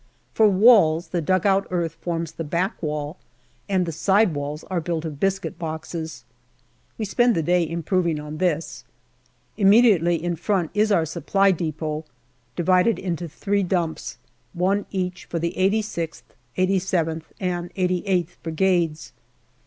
For 0.33 0.49
walls, 0.49 1.09
the 1.09 1.21
dugout 1.21 1.67
earth 1.69 1.91
forms 2.01 2.31
the 2.31 2.43
back 2.43 2.81
wall, 2.81 3.17
and 3.69 3.85
the 3.85 3.91
side 3.91 4.33
walls 4.33 4.63
are 4.63 4.81
built 4.81 5.05
of 5.05 5.19
biscuit 5.19 5.59
boxes. 5.59 6.25
We 6.97 7.05
spend 7.05 7.35
the 7.35 7.43
day 7.43 7.61
im 7.61 7.83
proving 7.83 8.19
on 8.19 8.37
this. 8.37 8.83
Immediately 9.57 10.15
in 10.23 10.35
front 10.37 10.71
is 10.73 10.91
our 10.91 11.05
Supply 11.05 11.51
depot, 11.51 12.03
divided 12.55 12.97
into 12.97 13.27
three 13.29 13.61
dumps, 13.61 14.17
one 14.53 14.87
each 14.89 15.25
for 15.25 15.37
the 15.37 15.53
86th, 15.55 16.23
87th, 16.57 17.25
and 17.39 17.71
88th 17.75 18.39
Brigades. 18.41 19.13